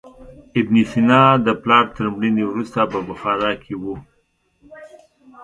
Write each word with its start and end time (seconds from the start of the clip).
ابن 0.59 0.75
سینا 0.91 1.21
د 1.45 1.47
پلار 1.61 1.85
تر 1.95 2.05
مړینې 2.13 2.43
وروسته 2.47 2.79
په 2.91 2.99
بخارا 3.07 3.51
کې 3.63 3.73
و. 3.81 3.83